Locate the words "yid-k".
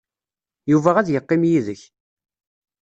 1.49-1.81